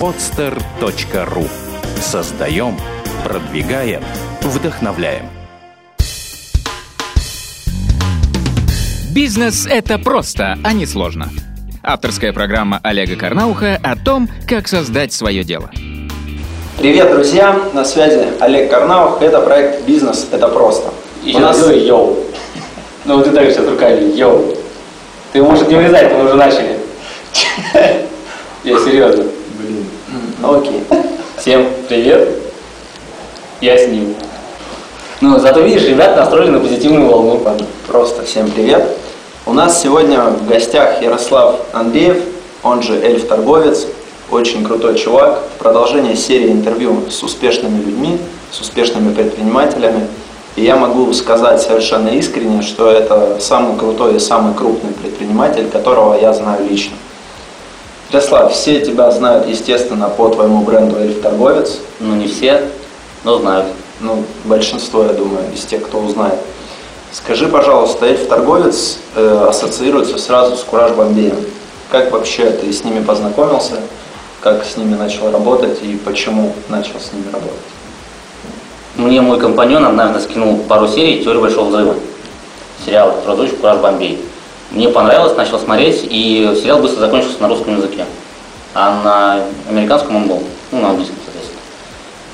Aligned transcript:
podster.ru 0.00 1.48
Создаем, 2.00 2.76
продвигаем, 3.24 4.02
вдохновляем. 4.42 5.26
Бизнес— 9.12 9.66
это 9.70 9.98
просто, 9.98 10.58
а 10.64 10.72
не 10.72 10.86
сложно. 10.86 11.28
Авторская 11.82 12.32
программа 12.32 12.80
Олега 12.82 13.16
Карнауха 13.16 13.78
о 13.82 13.96
том, 13.96 14.28
как 14.48 14.68
создать 14.68 15.12
свое 15.12 15.44
дело. 15.44 15.70
Привет, 16.78 17.12
друзья! 17.12 17.56
На 17.72 17.84
связи 17.84 18.26
Олег 18.40 18.70
Карнаух. 18.70 19.22
Это 19.22 19.40
проект 19.40 19.86
«Бизнес– 19.86 20.26
это 20.32 20.48
просто». 20.48 20.92
Еще 21.22 21.38
У 21.38 21.40
нас... 21.40 21.58
делай 21.58 21.86
йоу. 21.86 22.18
Ну 23.04 23.16
вот 23.16 23.24
ты 23.24 23.30
так 23.30 23.48
сейчас 23.50 23.68
руками, 23.68 24.16
йоу. 24.16 24.56
Ты, 25.32 25.42
может, 25.42 25.68
не 25.68 25.76
вырезать, 25.76 26.12
мы 26.12 26.24
уже 26.24 26.34
начали. 26.34 26.78
Я 28.64 28.78
серьезно. 28.78 29.24
Блин. 30.38 30.54
Окей. 30.54 30.84
Всем 31.36 31.66
привет. 31.88 32.28
Я 33.60 33.78
с 33.78 33.86
ним. 33.88 34.14
Ну, 35.20 35.38
зато 35.38 35.60
видишь, 35.60 35.84
ребята 35.84 36.16
настроены 36.16 36.52
на 36.52 36.60
позитивную 36.60 37.08
волну. 37.08 37.40
Просто 37.86 38.24
всем 38.24 38.50
привет. 38.50 38.96
У 39.46 39.52
нас 39.52 39.80
сегодня 39.80 40.20
в 40.20 40.46
гостях 40.48 41.02
Ярослав 41.02 41.60
Андреев, 41.72 42.22
он 42.62 42.82
же 42.82 42.94
Эльф-торговец, 42.94 43.86
очень 44.30 44.64
крутой 44.64 44.96
чувак. 44.96 45.42
Продолжение 45.58 46.16
серии 46.16 46.50
интервью 46.50 47.04
с 47.10 47.22
успешными 47.22 47.82
людьми, 47.82 48.18
с 48.50 48.60
успешными 48.60 49.12
предпринимателями. 49.14 50.08
И 50.56 50.62
я 50.62 50.76
могу 50.76 51.12
сказать 51.12 51.60
совершенно 51.60 52.08
искренне, 52.08 52.62
что 52.62 52.90
это 52.90 53.38
самый 53.40 53.76
крутой 53.76 54.16
и 54.16 54.18
самый 54.18 54.54
крупный 54.54 54.92
предприниматель, 54.92 55.68
которого 55.68 56.14
я 56.18 56.32
знаю 56.32 56.66
лично. 56.68 56.96
Ярослав, 58.14 58.52
все 58.52 58.80
тебя 58.80 59.10
знают, 59.10 59.48
естественно, 59.48 60.08
по 60.08 60.28
твоему 60.28 60.62
бренду 60.62 61.00
Эльф-торговец. 61.00 61.80
Ну, 61.98 62.14
не 62.14 62.28
все, 62.28 62.62
но 63.24 63.40
знают. 63.40 63.66
Ну, 63.98 64.22
большинство, 64.44 65.02
я 65.02 65.12
думаю, 65.12 65.40
из 65.52 65.64
тех, 65.64 65.82
кто 65.82 65.98
узнает. 65.98 66.38
Скажи, 67.10 67.48
пожалуйста, 67.48 68.06
эльф-торговец 68.06 68.98
э, 69.16 69.46
ассоциируется 69.48 70.16
сразу 70.18 70.56
с 70.56 70.62
Кураж 70.62 70.92
Бомбеем. 70.92 71.34
Как 71.90 72.12
вообще 72.12 72.50
ты 72.50 72.72
с 72.72 72.84
ними 72.84 73.02
познакомился? 73.02 73.80
Как 74.40 74.64
с 74.64 74.76
ними 74.76 74.94
начал 74.94 75.32
работать 75.32 75.82
и 75.82 75.96
почему 75.96 76.52
начал 76.68 77.00
с 77.00 77.12
ними 77.12 77.26
работать? 77.32 77.50
Мне 78.94 79.22
мой 79.22 79.40
компаньон 79.40 79.86
однажды 79.86 80.20
скинул 80.20 80.58
пару 80.68 80.86
серий 80.86 81.24
«Теория 81.24 81.40
большого 81.40 81.68
взрыва». 81.68 81.96
Сериал 82.86 83.12
«Трудович 83.24 83.54
Кураж 83.60 83.78
Бомбей». 83.78 84.24
Мне 84.74 84.88
понравилось, 84.88 85.36
начал 85.36 85.58
смотреть, 85.58 86.06
и 86.08 86.52
сериал 86.60 86.80
быстро 86.80 87.00
закончился 87.00 87.40
на 87.40 87.48
русском 87.48 87.76
языке. 87.76 88.04
А 88.74 89.02
на 89.02 89.70
американском 89.70 90.16
он 90.16 90.26
был, 90.26 90.42
ну, 90.72 90.80
на 90.80 90.90
английском, 90.90 91.16
соответственно. 91.24 91.60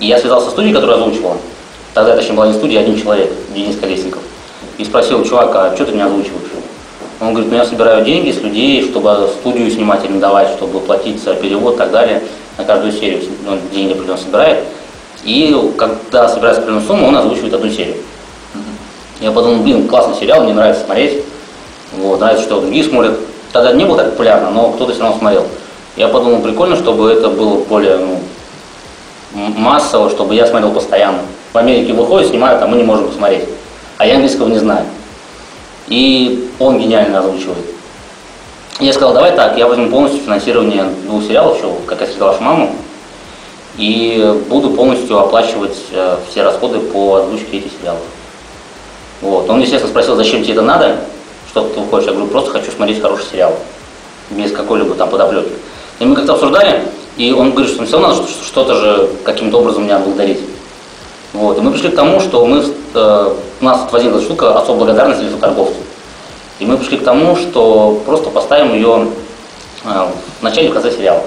И 0.01 0.07
я 0.07 0.19
связался 0.19 0.49
с 0.49 0.53
студией, 0.53 0.75
которая 0.75 0.97
озвучивала. 0.97 1.37
Тогда, 1.95 2.17
точнее, 2.17 2.35
была 2.35 2.47
не 2.47 2.55
студия, 2.55 2.81
один 2.81 3.01
человек, 3.01 3.31
Денис 3.55 3.79
Колесников 3.79 4.23
и 4.81 4.85
спросил 4.85 5.25
чувака, 5.25 5.67
а 5.67 5.75
что 5.75 5.85
ты 5.85 5.93
меня 5.93 6.07
озвучиваешь? 6.07 6.41
Он 7.21 7.35
говорит, 7.35 7.51
ну 7.51 7.59
я 7.59 7.67
собираю 7.67 8.03
деньги 8.03 8.33
с 8.33 8.41
людей, 8.41 8.83
чтобы 8.83 9.29
студию 9.41 9.71
снимать 9.71 10.05
им 10.07 10.21
давать, 10.21 10.49
чтобы 10.49 10.81
платить 10.81 11.23
за 11.23 11.35
перевод 11.35 11.75
и 11.75 11.79
так 11.79 11.91
далее. 11.91 12.23
На 12.57 12.65
каждую 12.65 12.93
серию 12.93 13.21
он 13.47 13.61
деньги 13.73 13.93
определенно 13.93 14.19
собирает. 14.19 14.65
И 15.23 15.55
когда 15.77 16.29
собирается 16.31 16.63
определенную 16.63 16.87
сумму, 16.87 17.09
он 17.09 17.17
озвучивает 17.17 17.53
одну 17.53 17.69
серию. 17.69 17.97
Я 19.21 19.33
подумал, 19.33 19.63
блин, 19.63 19.87
классный 19.87 20.17
сериал, 20.17 20.45
мне 20.45 20.55
нравится 20.55 20.85
смотреть. 20.85 21.23
Вот, 21.93 22.21
нравится, 22.21 22.45
что 22.45 22.61
другие 22.61 22.85
смотрят. 22.85 23.19
Тогда 23.53 23.73
не 23.73 23.85
было 23.85 23.99
так 23.99 24.13
популярно, 24.13 24.51
но 24.51 24.71
кто-то 24.71 24.93
все 24.93 25.03
равно 25.03 25.19
смотрел. 25.19 25.47
Я 25.97 26.09
подумал, 26.09 26.41
прикольно, 26.41 26.77
чтобы 26.77 27.11
это 27.11 27.29
было 27.29 27.65
более 27.65 27.99
ну, 27.99 28.21
массово, 29.35 30.09
чтобы 30.09 30.35
я 30.35 30.47
смотрел 30.47 30.73
постоянно. 30.73 31.21
В 31.53 31.59
Америке 31.59 31.93
выходит, 31.93 32.29
снимают, 32.29 32.63
а 32.63 32.67
мы 32.67 32.77
не 32.77 32.85
можем 32.85 33.09
посмотреть 33.09 33.49
а 34.01 34.07
я 34.07 34.15
английского 34.15 34.49
не 34.49 34.57
знаю. 34.57 34.87
И 35.89 36.51
он 36.59 36.79
гениально 36.79 37.19
озвучивает. 37.19 37.67
Я 38.79 38.95
сказал, 38.95 39.13
давай 39.13 39.33
так, 39.33 39.59
я 39.59 39.69
возьму 39.69 39.91
полностью 39.91 40.23
финансирование 40.23 40.85
двух 41.05 41.23
сериалов, 41.23 41.59
еще 41.59 41.71
«Как 41.87 42.01
я 42.01 42.07
встретил 42.07 42.29
вашу 42.29 42.43
маму», 42.43 42.75
и 43.77 44.43
буду 44.49 44.71
полностью 44.71 45.19
оплачивать 45.19 45.77
э, 45.93 46.17
все 46.31 46.43
расходы 46.43 46.79
по 46.79 47.17
озвучке 47.17 47.59
этих 47.59 47.73
сериалов. 47.79 48.01
Вот. 49.21 49.51
Он, 49.51 49.61
естественно, 49.61 49.91
спросил, 49.91 50.17
зачем 50.17 50.43
тебе 50.43 50.55
это 50.55 50.63
надо, 50.63 50.97
что 51.51 51.65
ты 51.65 51.81
хочешь. 51.83 52.07
Я 52.07 52.13
говорю, 52.13 52.31
просто 52.31 52.51
хочу 52.51 52.71
смотреть 52.71 53.03
хороший 53.03 53.27
сериал, 53.33 53.55
без 54.31 54.53
какой-либо 54.53 54.95
там 54.95 55.11
подоплеки. 55.11 55.51
И 55.99 56.05
мы 56.05 56.15
как-то 56.15 56.35
обсуждали, 56.35 56.83
и 57.17 57.33
он 57.33 57.51
говорит, 57.51 57.71
что 57.71 57.85
все 57.85 57.99
надо 57.99 58.23
что-то 58.45 58.75
же 58.75 59.11
каким-то 59.25 59.59
образом 59.59 59.85
меня 59.85 59.99
благодарить. 59.99 60.41
Вот. 61.33 61.59
И 61.59 61.61
мы 61.61 61.73
пришли 61.73 61.91
к 61.91 61.97
тому, 61.97 62.21
что 62.21 62.47
мы, 62.47 62.65
э, 62.95 63.35
у 63.61 63.65
нас 63.65 63.87
возникла 63.91 64.21
штука 64.21 64.57
особой 64.59 64.87
благодарности 64.87 65.25
торговцу. 65.41 65.77
И 66.59 66.67
мы 66.67 66.77
пришли 66.77 66.99
к 66.99 67.05
тому, 67.05 67.37
что 67.37 68.01
просто 68.07 68.31
поставим 68.31 68.75
ее 68.75 69.09
э, 69.85 70.07
в 70.41 70.43
начале 70.43 70.69
и 70.69 70.71
в 70.71 70.75
конце 70.75 70.91
сериала. 70.91 71.23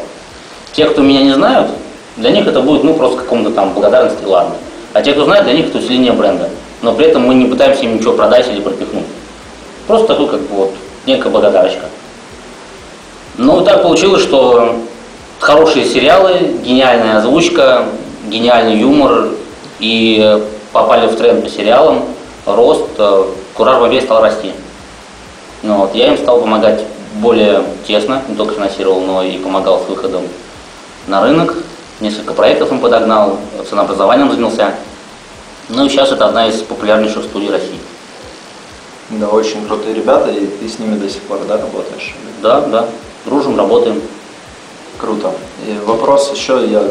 Те, 0.73 0.85
кто 0.85 1.01
меня 1.01 1.22
не 1.22 1.34
знают, 1.34 1.69
для 2.17 2.31
них 2.31 2.47
это 2.47 2.61
будет 2.61 2.84
ну, 2.84 2.94
просто 2.94 3.19
какому-то 3.19 3.51
там 3.51 3.73
благодарности, 3.73 4.23
ладно. 4.25 4.55
А 4.94 5.01
те, 5.01 5.13
кто 5.13 5.25
знает, 5.25 5.45
для 5.45 5.53
них 5.53 5.67
это 5.67 5.79
усиление 5.79 6.13
бренда. 6.13 6.50
Но 6.81 6.94
при 6.94 7.07
этом 7.07 7.23
мы 7.23 7.35
не 7.35 7.45
пытаемся 7.45 7.84
им 7.84 7.95
ничего 7.95 8.13
продать 8.13 8.47
или 8.50 8.61
пропихнуть. 8.61 9.05
Просто 9.88 10.07
такой 10.07 10.27
как 10.27 10.41
бы 10.41 10.55
вот 10.55 10.73
некая 11.05 11.29
благодарочка. 11.29 11.85
Ну 13.38 13.61
так 13.61 13.81
получилось, 13.81 14.21
что 14.21 14.75
хорошие 15.39 15.85
сериалы, 15.85 16.55
гениальная 16.63 17.17
озвучка, 17.17 17.85
гениальный 18.27 18.79
юмор, 18.79 19.29
и 19.79 20.41
попали 20.72 21.07
в 21.07 21.16
тренд 21.16 21.43
по 21.43 21.49
сериалам, 21.49 22.05
рост, 22.45 22.89
э, 22.97 23.25
Кураж 23.53 23.79
Бомбей 23.79 24.01
стал 24.01 24.22
расти. 24.22 24.53
Ну, 25.61 25.77
вот, 25.77 25.95
я 25.95 26.07
им 26.07 26.17
стал 26.17 26.41
помогать 26.41 26.83
более 27.16 27.63
тесно, 27.88 28.22
не 28.27 28.35
только 28.35 28.55
финансировал, 28.55 29.01
но 29.01 29.23
и 29.23 29.38
помогал 29.38 29.81
с 29.81 29.89
выходом 29.89 30.23
на 31.07 31.22
рынок. 31.22 31.55
Несколько 31.99 32.33
проектов 32.33 32.72
им 32.72 32.79
подогнал, 32.79 33.38
ценообразованием 33.69 34.31
занялся. 34.31 34.73
Ну 35.69 35.85
и 35.85 35.89
сейчас 35.89 36.11
это 36.11 36.25
одна 36.25 36.47
из 36.47 36.61
популярнейших 36.61 37.23
студий 37.23 37.49
России. 37.49 37.79
Да, 39.19 39.28
очень 39.29 39.66
крутые 39.68 39.94
ребята, 39.96 40.31
и 40.31 40.46
ты 40.46 40.68
с 40.68 40.79
ними 40.79 40.97
до 40.97 41.09
сих 41.09 41.22
пор, 41.24 41.40
да, 41.47 41.57
работаешь? 41.57 42.16
Да, 42.41 42.62
да, 42.62 42.88
дружим, 43.25 43.57
работаем. 43.57 44.01
Круто. 44.97 45.31
И 45.68 45.78
вопрос 45.85 46.31
еще, 46.34 46.66
я 46.68 46.84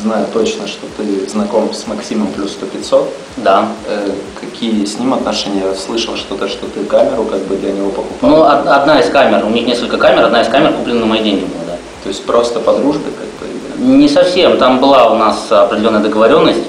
знаю 0.00 0.26
точно, 0.32 0.66
что 0.66 0.86
ты 0.96 1.28
знаком 1.28 1.72
с 1.72 1.86
Максимом 1.86 2.28
плюс 2.28 2.52
100 2.52 2.66
500. 2.66 3.14
Да. 3.38 3.68
Э, 3.86 4.10
какие 4.40 4.84
с 4.84 4.98
ним 4.98 5.14
отношения? 5.14 5.62
Я 5.66 5.74
слышал 5.74 6.16
что-то, 6.16 6.48
что 6.48 6.66
ты 6.66 6.84
камеру 6.84 7.24
как 7.24 7.40
бы 7.42 7.56
для 7.56 7.72
него 7.72 7.90
покупал. 7.90 8.30
Ну, 8.30 8.42
одна 8.44 9.00
из 9.00 9.10
камер, 9.10 9.44
у 9.44 9.50
них 9.50 9.66
несколько 9.66 9.98
камер, 9.98 10.24
одна 10.24 10.42
из 10.42 10.48
камер 10.48 10.72
куплена 10.72 11.00
на 11.00 11.06
мои 11.06 11.22
деньги 11.22 11.44
была, 11.44 11.64
да. 11.66 11.76
То 12.02 12.08
есть 12.08 12.24
просто 12.24 12.60
по 12.60 12.72
дружбе 12.72 13.10
как 13.16 13.26
бы? 13.48 13.84
Не 13.84 14.08
совсем, 14.08 14.58
там 14.58 14.80
была 14.80 15.12
у 15.12 15.16
нас 15.16 15.46
определенная 15.50 16.00
договоренность, 16.00 16.64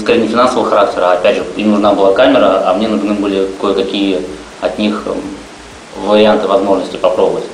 скорее 0.00 0.22
не 0.22 0.28
финансового 0.28 0.68
характера, 0.68 1.10
а 1.10 1.12
опять 1.12 1.36
же, 1.36 1.44
им 1.56 1.70
нужна 1.72 1.92
была 1.92 2.12
камера, 2.12 2.62
а 2.66 2.74
мне 2.74 2.88
нужны 2.88 3.14
были 3.14 3.48
кое-какие 3.60 4.22
от 4.60 4.78
них 4.78 5.02
варианты 6.04 6.46
возможности 6.46 6.96
попробовать. 6.96 7.44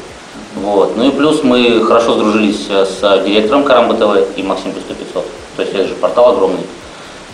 Вот. 0.57 0.97
Ну 0.97 1.05
и 1.05 1.11
плюс 1.11 1.43
мы 1.43 1.85
хорошо 1.85 2.15
сдружились 2.15 2.67
э, 2.71 2.87
с 2.87 3.25
директором 3.25 3.65
Карамба 3.65 3.95
ТВ 3.95 4.39
и 4.39 4.43
Максим 4.43 4.73
плюс 4.73 4.85
500. 4.85 5.27
То 5.57 5.63
есть 5.63 5.75
это 5.75 5.89
же 5.89 5.95
портал 5.95 6.31
огромный. 6.31 6.63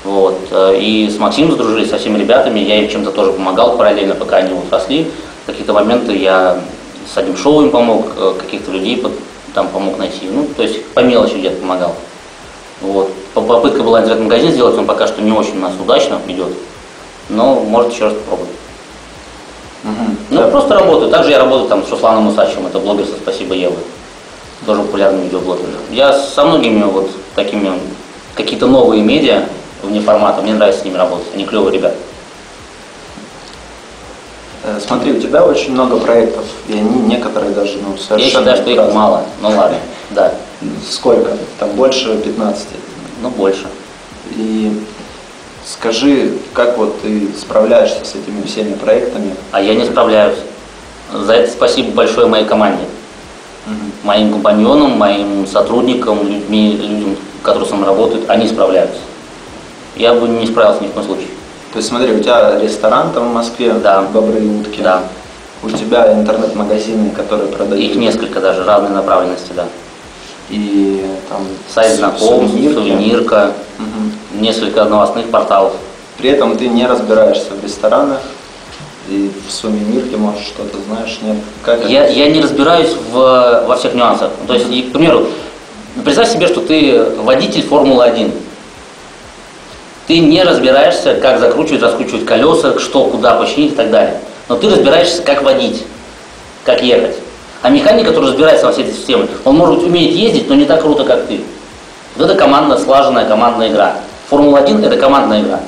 Вот. 0.04 0.40
Э, 0.50 0.76
и 0.76 1.08
с 1.08 1.18
Максимом 1.18 1.52
сдружились, 1.52 1.90
со 1.90 1.98
всеми 1.98 2.18
ребятами. 2.18 2.58
Я 2.58 2.82
им 2.82 2.88
чем-то 2.90 3.12
тоже 3.12 3.32
помогал 3.32 3.76
параллельно, 3.76 4.16
пока 4.16 4.38
они 4.38 4.52
росли. 4.70 5.08
Какие-то 5.46 5.72
моменты 5.72 6.16
я 6.16 6.60
с 7.12 7.16
одним 7.16 7.36
шоу 7.36 7.62
им 7.62 7.70
помог, 7.70 8.06
э, 8.16 8.34
каких-то 8.40 8.72
людей 8.72 9.04
там 9.54 9.68
помог 9.68 9.98
найти. 9.98 10.26
Ну, 10.28 10.48
то 10.56 10.64
есть 10.64 10.84
по 10.86 11.00
мелочи 11.00 11.34
где-то 11.34 11.60
помогал. 11.60 11.94
Вот. 12.80 13.12
Попытка 13.34 13.82
была 13.82 14.00
интернет-магазин 14.00 14.52
сделать, 14.52 14.76
он 14.76 14.86
пока 14.86 15.06
что 15.06 15.22
не 15.22 15.32
очень 15.32 15.56
у 15.56 15.60
нас 15.60 15.72
удачно 15.80 16.20
идет. 16.28 16.48
Но 17.28 17.54
может 17.60 17.92
еще 17.92 18.04
раз 18.04 18.14
попробовать. 18.14 18.50
Угу. 19.84 20.16
Ну, 20.30 20.40
да. 20.40 20.48
просто 20.48 20.74
работаю. 20.74 21.10
Также 21.10 21.30
я 21.30 21.38
работаю 21.38 21.68
там 21.68 21.84
с 21.84 21.90
Русланом 21.90 22.28
Усачевым, 22.28 22.66
это 22.66 22.78
блогер 22.78 23.06
со 23.06 23.16
«Спасибо, 23.16 23.54
Евы». 23.54 23.76
Тоже 24.66 24.82
популярный 24.82 25.24
видеоблогер. 25.24 25.64
Я 25.90 26.12
со 26.12 26.44
многими 26.44 26.84
вот 26.84 27.10
такими 27.34 27.72
какие-то 28.34 28.66
новые 28.66 29.02
медиа 29.02 29.44
вне 29.82 30.00
формата, 30.00 30.40
мне 30.42 30.54
нравится 30.54 30.82
с 30.82 30.84
ними 30.84 30.96
работать, 30.96 31.26
они 31.34 31.44
клевые 31.44 31.72
ребята. 31.72 31.96
Э, 34.64 34.78
смотри, 34.84 35.12
у 35.12 35.20
тебя 35.20 35.44
очень 35.44 35.72
много 35.72 35.96
проектов, 35.96 36.44
и 36.68 36.74
они 36.74 37.00
некоторые 37.00 37.52
даже 37.52 37.78
ну, 37.78 37.96
совершенно... 37.96 38.44
Я 38.44 38.54
считаю, 38.54 38.56
что 38.56 38.70
их 38.70 38.94
мало, 38.94 39.24
ну 39.40 39.48
ладно, 39.48 39.78
да. 40.10 40.34
Сколько? 40.88 41.36
Там 41.58 41.70
больше 41.70 42.16
15? 42.18 42.68
Ну, 43.22 43.30
больше. 43.30 43.66
И 44.36 44.82
Скажи, 45.64 46.32
как 46.54 46.76
вот 46.76 47.00
ты 47.02 47.28
справляешься 47.38 48.04
с 48.04 48.14
этими 48.16 48.44
всеми 48.44 48.74
проектами? 48.74 49.34
А 49.52 49.60
я 49.60 49.74
не 49.74 49.84
справляюсь. 49.84 50.38
За 51.12 51.34
это 51.34 51.52
спасибо 51.52 51.92
большое 51.92 52.26
моей 52.26 52.46
команде. 52.46 52.82
Моим 54.02 54.32
компаньонам, 54.32 54.98
моим 54.98 55.46
сотрудникам, 55.46 56.26
людьми, 56.26 56.76
людям, 56.82 57.16
которые 57.44 57.68
со 57.68 57.76
мной 57.76 57.88
работают, 57.88 58.28
они 58.28 58.48
справляются. 58.48 58.98
Я 59.94 60.14
бы 60.14 60.26
не 60.26 60.46
справился 60.46 60.82
ни 60.82 60.88
в 60.88 60.92
коем 60.92 61.06
случае. 61.06 61.28
То 61.72 61.76
есть 61.76 61.88
смотри, 61.88 62.12
у 62.12 62.18
тебя 62.18 62.58
ресторан 62.58 63.12
там 63.12 63.30
в 63.30 63.34
Москве, 63.34 63.72
Да. 63.74 64.02
«Бобры 64.02 64.40
и 64.40 64.48
утки». 64.48 64.82
Да. 64.82 65.04
У 65.62 65.70
тебя 65.70 66.12
интернет-магазины, 66.12 67.10
которые 67.10 67.52
продают. 67.52 67.84
Их 67.84 67.94
несколько 67.94 68.40
даже, 68.40 68.64
разной 68.64 68.90
направленности, 68.90 69.52
да. 69.54 69.66
И 70.50 71.04
там 71.28 71.42
Сайт 71.72 71.96
знакомств, 71.96 72.28
сувенирки. 72.28 72.74
сувенирка, 72.74 73.52
Мгм. 73.78 74.42
несколько 74.42 74.84
новостных 74.84 75.30
порталов. 75.30 75.72
При 76.18 76.30
этом 76.30 76.56
ты 76.58 76.68
не 76.68 76.86
разбираешься 76.86 77.50
в 77.60 77.64
ресторанах 77.64 78.20
и 79.08 79.30
в 79.48 79.50
сувенирке, 79.52 80.16
может, 80.16 80.42
что-то 80.42 80.78
знаешь, 80.86 81.18
нет? 81.22 81.36
Как 81.64 81.88
Я, 81.88 82.04
это? 82.04 82.12
я 82.12 82.28
не 82.30 82.40
разбираюсь 82.40 82.90
в, 83.10 83.64
во 83.66 83.76
всех 83.76 83.94
нюансах. 83.94 84.30
То 84.46 84.54
есть, 84.54 84.70
и, 84.70 84.82
к 84.82 84.92
примеру, 84.92 85.26
представь 86.04 86.30
себе, 86.30 86.46
что 86.46 86.60
ты 86.60 87.02
водитель 87.18 87.62
Формулы-1. 87.62 88.32
Ты 90.06 90.18
не 90.18 90.42
разбираешься, 90.42 91.14
как 91.14 91.40
закручивать, 91.40 91.82
раскручивать 91.82 92.26
колеса, 92.26 92.78
что, 92.78 93.04
куда 93.06 93.34
починить 93.34 93.72
и 93.72 93.76
так 93.76 93.90
далее. 93.90 94.20
Но 94.48 94.56
ты 94.56 94.68
разбираешься, 94.68 95.22
как 95.22 95.42
водить, 95.42 95.84
как 96.64 96.82
ехать. 96.82 97.16
А 97.62 97.70
механик, 97.70 98.06
который 98.06 98.26
разбирается 98.26 98.66
во 98.66 98.72
всей 98.72 98.84
этой 98.84 98.94
системе, 98.94 99.28
он 99.44 99.56
может 99.56 99.84
уметь 99.84 100.14
ездить, 100.14 100.48
но 100.48 100.56
не 100.56 100.64
так 100.64 100.82
круто, 100.82 101.04
как 101.04 101.26
ты. 101.26 101.40
Вот 102.16 102.28
это 102.28 102.34
командная, 102.34 102.76
слаженная 102.76 103.24
командная 103.24 103.70
игра. 103.70 103.96
Формула-1 104.28 104.84
это 104.84 104.96
командная 104.96 105.42
игра. 105.42 105.60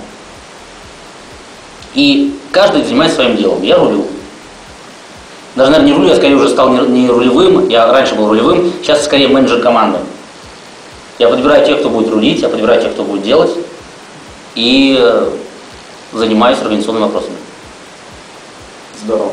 И 1.94 2.37
каждый 2.50 2.82
занимается 2.82 3.17
своим 3.17 3.37
делом. 3.37 3.62
Я 3.62 3.79
рулю. 3.79 4.06
Даже, 5.55 5.70
наверное, 5.70 5.93
не 5.93 5.96
рулю, 5.96 6.08
я 6.08 6.17
скорее 6.17 6.35
уже 6.35 6.49
стал 6.49 6.70
не, 6.70 7.08
рулевым. 7.08 7.69
Я 7.69 7.87
раньше 7.87 8.17
был 8.17 8.29
рулевым, 8.29 8.73
сейчас 8.82 9.05
скорее 9.05 9.29
менеджер 9.29 9.62
команды. 9.62 9.99
Я 11.20 11.29
подбираю 11.29 11.64
тех, 11.64 11.79
кто 11.79 11.91
будет 11.91 12.11
рулить, 12.11 12.41
я 12.43 12.49
подбираю 12.49 12.82
тех, 12.82 12.93
кто 12.93 13.05
будет 13.05 13.23
делать. 13.23 13.52
И 14.56 14.99
э, 15.00 15.31
занимаюсь 16.12 16.58
организационными 16.58 17.05
вопросами. 17.05 17.37
Здорово. 19.05 19.32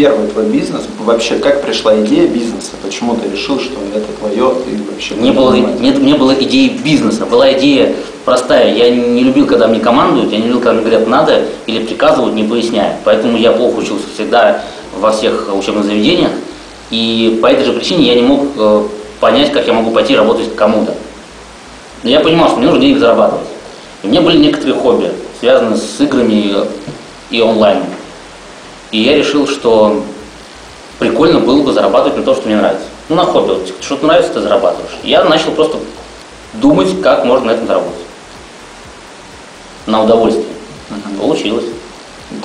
Первый 0.00 0.28
твой 0.28 0.46
бизнес, 0.46 0.84
вообще, 1.00 1.34
как 1.34 1.60
пришла 1.60 1.94
идея 2.00 2.26
бизнеса? 2.26 2.70
Почему 2.82 3.16
ты 3.16 3.28
решил, 3.28 3.60
что 3.60 3.74
это 3.94 4.06
твое, 4.18 4.54
ты 4.64 4.90
вообще 4.90 5.14
Не 5.16 5.30
было, 5.30 5.52
нет, 5.52 5.98
не 5.98 6.14
было 6.14 6.32
идеи 6.32 6.68
бизнеса, 6.82 7.26
была 7.26 7.52
идея 7.52 7.94
простая. 8.24 8.74
Я 8.74 8.88
не 8.88 9.22
любил, 9.22 9.46
когда 9.46 9.68
мне 9.68 9.78
командуют, 9.78 10.32
я 10.32 10.38
не 10.38 10.44
любил, 10.44 10.60
когда 10.60 10.72
мне 10.72 10.80
говорят 10.80 11.06
надо 11.06 11.42
или 11.66 11.84
приказывают, 11.84 12.34
не 12.34 12.44
поясняя. 12.44 12.96
Поэтому 13.04 13.36
я 13.36 13.52
плохо 13.52 13.80
учился 13.80 14.04
всегда 14.14 14.62
во 14.98 15.12
всех 15.12 15.50
учебных 15.54 15.84
заведениях. 15.84 16.30
И 16.90 17.38
по 17.42 17.48
этой 17.48 17.66
же 17.66 17.74
причине 17.74 18.06
я 18.06 18.14
не 18.14 18.22
мог 18.22 18.46
э, 18.56 18.82
понять, 19.20 19.52
как 19.52 19.66
я 19.66 19.74
могу 19.74 19.90
пойти 19.90 20.16
работать 20.16 20.50
к 20.50 20.56
кому-то. 20.56 20.94
Но 22.04 22.08
я 22.08 22.20
понимал, 22.20 22.48
что 22.48 22.56
мне 22.56 22.68
нужно 22.68 22.80
денег 22.80 23.00
зарабатывать. 23.00 23.48
И 24.02 24.06
у 24.06 24.10
меня 24.10 24.22
были 24.22 24.38
некоторые 24.38 24.76
хобби, 24.76 25.10
связанные 25.40 25.76
с 25.76 26.00
играми 26.00 26.32
и, 26.32 27.36
и 27.36 27.42
онлайном. 27.42 27.84
И 28.90 29.02
я 29.02 29.16
решил, 29.16 29.46
что 29.46 30.02
прикольно 30.98 31.40
было 31.40 31.62
бы 31.62 31.72
зарабатывать 31.72 32.18
на 32.18 32.24
то, 32.24 32.34
что 32.34 32.46
мне 32.46 32.56
нравится. 32.56 32.86
Ну, 33.08 33.16
на 33.16 33.24
хобби. 33.24 33.48
Вот, 33.48 33.72
что-то 33.80 34.06
нравится, 34.06 34.32
ты 34.34 34.40
зарабатываешь. 34.40 34.98
Я 35.02 35.24
начал 35.24 35.52
просто 35.52 35.78
думать, 36.54 37.00
как 37.02 37.24
можно 37.24 37.46
на 37.46 37.50
этом 37.52 37.66
заработать. 37.66 38.00
На 39.86 40.02
удовольствие. 40.02 40.46
Получилось. 41.18 41.66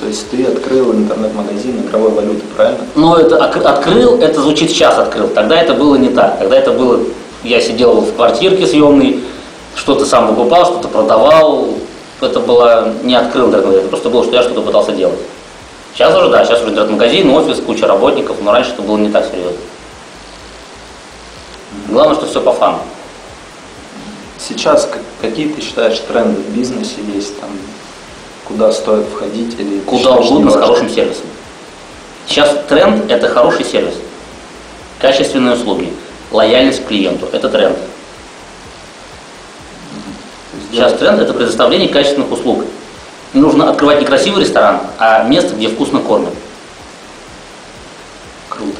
То 0.00 0.06
есть 0.06 0.28
ты 0.30 0.44
открыл 0.44 0.92
интернет-магазин 0.92 1.80
игровой 1.80 2.10
валюты, 2.10 2.42
правильно? 2.56 2.80
Но 2.96 3.16
это 3.16 3.44
открыл, 3.44 4.18
это 4.20 4.40
звучит 4.40 4.70
сейчас 4.70 4.98
открыл. 4.98 5.28
Тогда 5.28 5.60
это 5.60 5.74
было 5.74 5.94
не 5.94 6.08
так. 6.08 6.38
Тогда 6.40 6.56
это 6.56 6.72
было, 6.72 7.00
я 7.44 7.60
сидел 7.60 8.00
в 8.00 8.14
квартирке 8.14 8.66
съемной, 8.66 9.20
что-то 9.76 10.04
сам 10.04 10.28
покупал, 10.28 10.66
что-то 10.66 10.88
продавал. 10.88 11.68
Это 12.20 12.40
было 12.40 12.94
не 13.04 13.14
открыл 13.14 13.52
это 13.52 13.82
просто 13.82 14.10
было, 14.10 14.24
что 14.24 14.34
я 14.34 14.42
что-то 14.42 14.62
пытался 14.62 14.92
делать. 14.92 15.20
Сейчас 15.96 16.14
уже, 16.14 16.28
да, 16.28 16.44
сейчас 16.44 16.60
уже 16.60 16.72
интернет-магазин, 16.72 17.30
офис, 17.30 17.58
куча 17.64 17.86
работников, 17.86 18.36
но 18.42 18.52
раньше 18.52 18.72
это 18.72 18.82
было 18.82 18.98
не 18.98 19.08
так 19.08 19.24
серьезно. 19.30 19.56
Главное, 21.88 22.16
что 22.16 22.26
все 22.26 22.42
по 22.42 22.52
фану. 22.52 22.80
Сейчас 24.38 24.90
какие 25.22 25.48
ты 25.48 25.62
считаешь 25.62 25.98
тренды 26.00 26.42
в 26.42 26.50
бизнесе 26.50 26.96
есть 27.14 27.40
там, 27.40 27.48
куда 28.44 28.72
стоит 28.72 29.06
входить 29.06 29.58
или 29.58 29.80
Куда 29.80 30.16
угодно 30.16 30.50
с 30.50 30.56
хорошим 30.56 30.90
сервисом. 30.90 31.24
Сейчас 32.26 32.54
тренд– 32.68 33.02
это 33.10 33.30
хороший 33.30 33.64
сервис. 33.64 33.94
Качественные 35.00 35.54
услуги, 35.54 35.90
лояльность 36.30 36.84
к 36.84 36.88
клиенту– 36.88 37.26
это 37.32 37.48
тренд. 37.48 37.78
Сейчас 40.70 40.92
тренд– 40.92 41.20
это 41.22 41.32
предоставление 41.32 41.88
качественных 41.88 42.30
услуг. 42.30 42.66
Нужно 43.32 43.70
открывать 43.70 44.00
не 44.00 44.06
красивый 44.06 44.42
ресторан, 44.42 44.80
а 44.98 45.24
место, 45.24 45.54
где 45.54 45.68
вкусно 45.68 46.00
кормят. 46.00 46.32
Круто. 48.48 48.76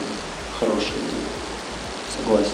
Хорошая 0.58 0.80
идея. 0.80 2.16
Согласен. 2.16 2.50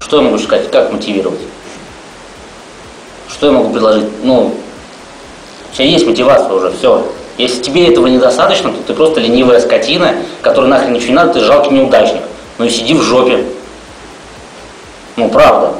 Что 0.00 0.16
я 0.16 0.22
могу 0.22 0.38
сказать, 0.38 0.70
как 0.70 0.92
мотивировать? 0.92 1.40
Что 3.28 3.46
я 3.46 3.52
могу 3.52 3.72
предложить? 3.72 4.06
Ну, 4.22 4.54
тебя 5.80 5.88
есть 5.88 6.06
мотивация 6.06 6.52
уже, 6.52 6.70
все. 6.72 7.10
Если 7.38 7.62
тебе 7.62 7.88
этого 7.88 8.06
недостаточно, 8.06 8.70
то 8.70 8.82
ты 8.82 8.92
просто 8.92 9.20
ленивая 9.20 9.60
скотина, 9.60 10.16
которой 10.42 10.66
нахрен 10.66 10.92
ничего 10.92 11.08
не 11.08 11.14
надо, 11.14 11.34
ты 11.34 11.40
жалкий 11.40 11.72
неудачник. 11.72 12.22
Ну 12.58 12.66
и 12.66 12.68
сиди 12.68 12.92
в 12.92 13.02
жопе. 13.02 13.46
Ну, 15.16 15.30
правда. 15.30 15.72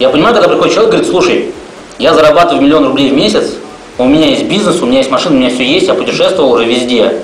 Я 0.00 0.08
понимаю, 0.10 0.34
когда 0.34 0.48
приходит 0.48 0.74
человек 0.74 0.94
и 0.94 0.96
говорит, 0.96 1.10
слушай, 1.10 1.54
я 1.98 2.14
зарабатываю 2.14 2.62
миллион 2.62 2.86
рублей 2.86 3.10
в 3.10 3.14
месяц, 3.14 3.54
у 3.98 4.04
меня 4.04 4.28
есть 4.28 4.44
бизнес, 4.44 4.80
у 4.80 4.86
меня 4.86 4.98
есть 4.98 5.10
машина, 5.10 5.34
у 5.34 5.38
меня 5.38 5.50
все 5.50 5.64
есть, 5.64 5.88
я 5.88 5.94
путешествовал 5.94 6.52
уже 6.52 6.64
везде. 6.64 7.20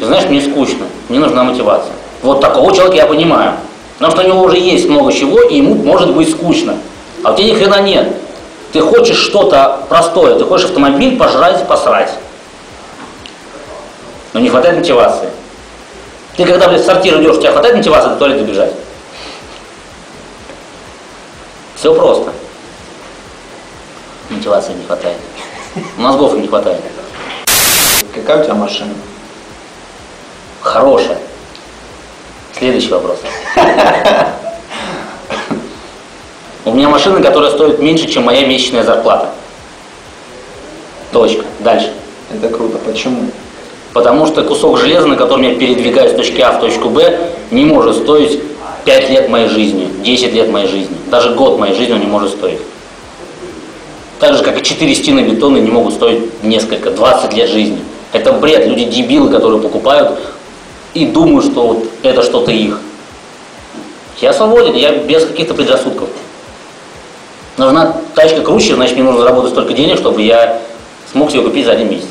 Ты 0.00 0.04
знаешь, 0.04 0.28
мне 0.28 0.40
скучно, 0.40 0.86
мне 1.08 1.20
нужна 1.20 1.44
мотивация. 1.44 1.92
Вот 2.22 2.40
такого 2.40 2.74
человека 2.74 2.96
я 2.96 3.06
понимаю. 3.06 3.52
Потому 3.98 4.12
что 4.12 4.22
у 4.22 4.26
него 4.26 4.42
уже 4.42 4.58
есть 4.58 4.88
много 4.88 5.12
чего, 5.12 5.40
и 5.42 5.56
ему 5.56 5.74
может 5.74 6.14
быть 6.14 6.30
скучно. 6.30 6.76
А 7.22 7.32
у 7.32 7.36
тебя 7.36 7.48
ни 7.48 7.54
хрена 7.54 7.80
нет. 7.80 8.08
Ты 8.72 8.80
хочешь 8.80 9.16
что-то 9.16 9.86
простое, 9.88 10.36
ты 10.38 10.44
хочешь 10.44 10.66
автомобиль 10.66 11.16
пожрать, 11.16 11.66
посрать. 11.66 12.10
Но 14.32 14.40
не 14.40 14.50
хватает 14.50 14.76
мотивации. 14.76 15.30
Ты 16.36 16.44
когда, 16.44 16.68
блядь, 16.68 16.82
в 16.82 16.84
сортир 16.84 17.22
идешь, 17.22 17.36
у 17.36 17.40
тебя 17.40 17.52
хватает 17.52 17.76
мотивации 17.76 18.10
до 18.10 18.16
туалета 18.16 18.44
бежать? 18.44 18.72
Все 21.76 21.94
просто. 21.94 22.32
Мотивации 24.30 24.72
не 24.72 24.84
хватает. 24.84 25.16
Мозгов 25.96 26.34
не 26.34 26.48
хватает. 26.48 26.80
Какая 28.14 28.40
у 28.40 28.44
тебя 28.44 28.54
машина? 28.54 28.92
Хорошая. 30.60 31.18
Следующий 32.58 32.90
вопрос. 32.90 33.18
У 36.64 36.72
меня 36.72 36.88
машина, 36.88 37.22
которая 37.22 37.50
стоит 37.52 37.78
меньше, 37.78 38.08
чем 38.08 38.24
моя 38.24 38.46
месячная 38.46 38.82
зарплата. 38.82 39.30
Точка. 41.12 41.44
Дальше. 41.60 41.92
Это 42.34 42.48
круто. 42.48 42.78
Почему? 42.78 43.30
Потому 43.92 44.26
что 44.26 44.42
кусок 44.42 44.78
железа, 44.78 45.06
на 45.06 45.16
котором 45.16 45.42
я 45.42 45.54
передвигаюсь 45.54 46.12
с 46.12 46.16
точки 46.16 46.40
А 46.40 46.52
в 46.52 46.60
точку 46.60 46.90
Б, 46.90 47.30
не 47.50 47.64
может 47.64 47.96
стоить 47.96 48.40
5 48.84 49.10
лет 49.10 49.28
моей 49.28 49.48
жизни, 49.48 49.88
10 50.02 50.32
лет 50.32 50.50
моей 50.50 50.66
жизни. 50.66 50.96
Даже 51.06 51.34
год 51.34 51.58
моей 51.58 51.74
жизни 51.74 51.92
он 51.92 52.00
не 52.00 52.06
может 52.06 52.32
стоить. 52.32 52.60
Так 54.18 54.34
же, 54.34 54.42
как 54.42 54.58
и 54.58 54.62
4 54.62 54.94
стены 54.94 55.20
бетона 55.20 55.58
не 55.58 55.70
могут 55.70 55.94
стоить 55.94 56.42
несколько, 56.42 56.90
20 56.90 57.34
лет 57.34 57.50
жизни. 57.50 57.78
Это 58.12 58.32
бред. 58.32 58.66
Люди 58.66 58.84
дебилы, 58.84 59.30
которые 59.30 59.60
покупают 59.60 60.18
и 60.94 61.06
думают, 61.06 61.44
что 61.44 61.66
вот 61.66 61.86
это 62.02 62.22
что-то 62.22 62.50
их. 62.50 62.80
Я 64.20 64.32
свободен, 64.32 64.74
я 64.74 64.92
без 64.92 65.26
каких-то 65.26 65.52
предрассудков. 65.52 66.08
Нужна 67.58 67.96
тачка 68.14 68.40
круче, 68.40 68.74
значит 68.74 68.94
мне 68.94 69.04
нужно 69.04 69.20
заработать 69.20 69.52
столько 69.52 69.74
денег, 69.74 69.98
чтобы 69.98 70.22
я 70.22 70.62
смог 71.12 71.30
себе 71.30 71.42
купить 71.42 71.66
за 71.66 71.72
один 71.72 71.90
месяц. 71.90 72.08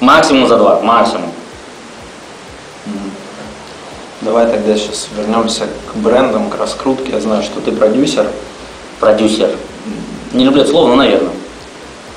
Максимум 0.00 0.48
за 0.48 0.56
два, 0.56 0.80
максимум. 0.80 1.30
Давай 4.20 4.46
тогда 4.46 4.74
сейчас 4.74 5.08
вернемся 5.16 5.64
к 5.92 5.96
брендам, 5.96 6.48
к 6.48 6.58
раскрутке. 6.58 7.12
Я 7.12 7.20
знаю, 7.20 7.42
что 7.42 7.60
ты 7.60 7.70
продюсер. 7.72 8.26
Продюсер. 8.98 9.50
Не 10.32 10.44
люблю 10.44 10.62
это 10.62 10.70
слово, 10.70 10.88
но, 10.88 10.96
наверное. 10.96 11.30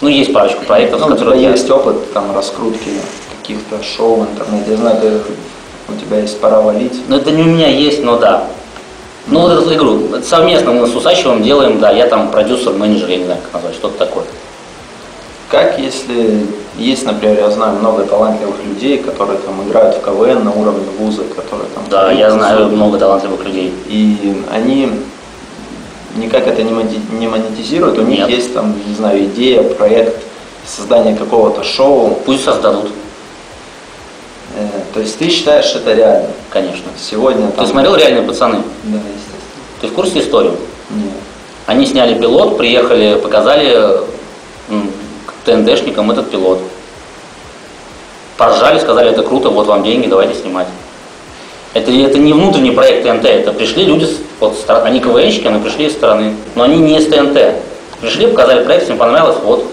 Ну, 0.01 0.09
есть 0.09 0.33
парочку 0.33 0.63
проектов, 0.65 1.01
Ну, 1.07 1.17
тебя 1.17 1.35
я... 1.35 1.51
есть 1.51 1.69
опыт 1.69 2.13
там 2.13 2.35
раскрутки 2.35 2.89
каких-то 3.39 3.81
шоу 3.83 4.17
в 4.17 4.29
интернете. 4.29 4.71
Я 4.71 4.77
знаю, 4.77 5.01
ты, 5.01 5.11
у 5.91 5.95
тебя 5.99 6.19
есть 6.19 6.39
пора 6.39 6.61
валить. 6.61 7.01
Ну, 7.07 7.15
это 7.15 7.31
не 7.31 7.41
у 7.41 7.45
меня 7.45 7.67
есть, 7.67 8.03
но 8.03 8.17
да. 8.17 8.47
Ну, 9.27 9.41
вот 9.41 9.51
эту 9.51 9.73
игру. 9.73 10.15
Это 10.15 10.25
совместно 10.25 10.71
мы 10.71 10.87
с 10.87 10.95
Усачевым 10.95 11.43
делаем, 11.43 11.79
да, 11.79 11.91
я 11.91 12.07
там 12.07 12.29
продюсер, 12.29 12.73
менеджер, 12.73 13.09
я 13.09 13.17
не 13.17 13.25
знаю, 13.25 13.39
как 13.43 13.53
назвать, 13.53 13.75
что-то 13.75 13.97
такое. 13.97 14.25
Как 15.49 15.79
если 15.79 16.45
Есть, 16.77 17.05
например, 17.05 17.39
я 17.39 17.49
знаю 17.49 17.77
много 17.79 18.03
талантливых 18.03 18.63
людей, 18.63 18.99
которые 18.99 19.39
там 19.39 19.67
играют 19.67 19.95
в 19.95 20.01
КВН 20.01 20.43
на 20.43 20.51
уровне 20.51 20.85
вуза, 20.99 21.23
которые 21.23 21.67
там... 21.73 21.83
Да, 21.89 22.11
я 22.11 22.29
знаю 22.29 22.67
много 22.67 22.99
талантливых 22.99 23.43
людей. 23.43 23.73
И 23.87 24.43
они 24.51 24.91
никак 26.17 26.47
это 26.47 26.63
не 26.63 27.27
монетизируют, 27.27 27.97
у 27.97 28.01
них 28.01 28.19
Нет. 28.19 28.29
есть 28.29 28.53
там, 28.53 28.75
не 28.87 28.95
знаю, 28.95 29.23
идея, 29.25 29.63
проект 29.63 30.23
создания 30.65 31.15
какого-то 31.15 31.63
шоу. 31.63 32.19
Пусть 32.25 32.43
создадут, 32.43 32.91
Э, 34.55 34.67
То 34.93 35.01
есть 35.01 35.19
ты 35.19 35.29
считаешь 35.29 35.75
это 35.75 35.93
реально? 35.93 36.29
конечно. 36.49 36.85
Сегодня 36.99 37.51
там... 37.51 37.65
Ты 37.65 37.71
смотрел 37.71 37.95
«Реальные 37.95 38.23
пацаны»? 38.23 38.57
Да, 38.83 38.97
естественно. 38.97 39.81
Ты 39.81 39.87
в 39.87 39.93
курсе 39.93 40.19
историю? 40.19 40.57
Нет. 40.89 41.13
Они 41.67 41.85
сняли 41.85 42.17
пилот, 42.19 42.57
приехали, 42.57 43.19
показали 43.21 43.99
ТНДшникам 45.45 46.09
этот 46.11 46.31
пилот. 46.31 46.59
Поржали, 48.37 48.79
сказали, 48.79 49.11
это 49.11 49.21
круто, 49.23 49.49
вот 49.49 49.67
вам 49.67 49.83
деньги, 49.83 50.07
давайте 50.07 50.33
снимать. 50.39 50.67
Это, 51.77 51.91
это 51.91 52.17
не 52.17 52.33
внутренний 52.33 52.71
проект 52.71 53.03
ТНТ, 53.03 53.25
это 53.25 53.53
пришли 53.53 53.85
люди, 53.85 54.05
с- 54.05 54.17
вот, 54.39 54.57
они 54.67 54.99
КВНщики, 54.99 55.47
но 55.47 55.59
пришли 55.59 55.85
из 55.85 55.93
страны. 55.93 56.33
Но 56.55 56.63
они 56.63 56.77
не 56.77 56.97
из 56.97 57.05
ТНТ. 57.05 57.61
Пришли, 58.01 58.25
показали 58.27 58.63
проект, 58.63 58.85
всем 58.85 58.97
понравилось, 58.97 59.37
вот. 59.43 59.71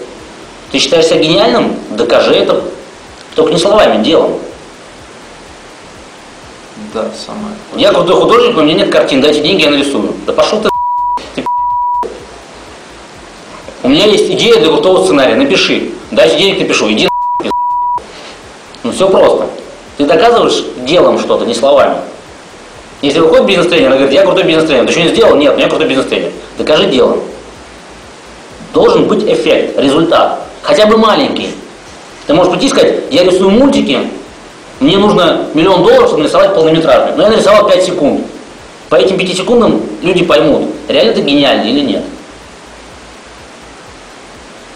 Ты 0.71 0.77
считаешь 0.77 1.05
себя 1.05 1.17
гениальным? 1.19 1.75
Докажи 1.89 2.35
это, 2.35 2.61
только 3.33 3.53
не 3.53 3.57
словами, 3.57 4.03
делом. 4.03 4.33
Да, 6.93 7.09
самое. 7.25 7.55
Я 7.75 7.91
крутой 7.91 8.21
художник, 8.21 8.55
но 8.55 8.61
у 8.61 8.65
меня 8.65 8.75
нет 8.75 8.91
картин, 8.91 9.21
дайте 9.21 9.41
деньги, 9.41 9.63
я 9.63 9.71
нарисую. 9.71 10.13
Да 10.27 10.33
пошел 10.33 10.61
ты, 10.61 10.69
ты 11.33 11.43
У 13.81 13.89
меня 13.89 14.05
есть 14.05 14.29
идея 14.29 14.59
для 14.59 14.67
крутого 14.67 15.03
сценария, 15.03 15.35
напиши. 15.35 15.91
Дайте 16.11 16.37
денег, 16.37 16.59
напишу, 16.59 16.91
иди 16.91 17.09
Ну 18.83 18.91
все 18.91 19.09
просто. 19.09 19.49
Ты 19.97 20.05
доказываешь 20.05 20.63
делом 20.85 21.19
что-то, 21.19 21.45
не 21.45 21.53
словами. 21.53 21.95
Если 23.01 23.19
выходит 23.19 23.45
бизнес-тренер 23.45 23.89
и 23.89 23.93
говорит, 23.93 24.13
я 24.13 24.23
крутой 24.23 24.43
бизнес-тренер, 24.43 24.85
ты 24.85 24.91
что 24.91 25.01
не 25.01 25.09
сделал? 25.09 25.35
Нет, 25.35 25.53
у 25.53 25.57
меня 25.57 25.67
крутой 25.67 25.87
бизнес-тренер. 25.87 26.31
Докажи 26.57 26.87
делом. 26.87 27.21
Должен 28.73 29.05
быть 29.07 29.23
эффект, 29.23 29.77
результат. 29.79 30.41
Хотя 30.61 30.85
бы 30.85 30.97
маленький. 30.97 31.49
Ты 32.27 32.33
можешь 32.33 32.51
прийти 32.51 32.67
и 32.67 32.69
сказать, 32.69 32.95
я 33.11 33.23
рисую 33.23 33.51
мультики, 33.51 33.99
мне 34.79 34.97
нужно 34.97 35.45
миллион 35.53 35.83
долларов, 35.83 36.07
чтобы 36.07 36.23
нарисовать 36.23 36.53
полнометражный. 36.53 37.15
Но 37.15 37.23
я 37.23 37.29
нарисовал 37.29 37.67
5 37.67 37.83
секунд. 37.83 38.25
По 38.89 38.95
этим 38.95 39.17
5 39.17 39.37
секундам 39.37 39.81
люди 40.01 40.25
поймут, 40.25 40.69
реально 40.87 41.13
ты 41.13 41.21
гениальный 41.21 41.69
или 41.69 41.81
нет. 41.81 42.03